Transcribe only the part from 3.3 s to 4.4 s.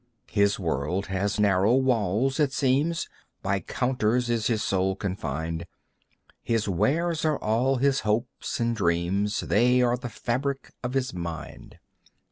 By counters